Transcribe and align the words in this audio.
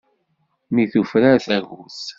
Mi 0.73 0.83
tufrar 0.91 1.37
tagut. 1.45 1.99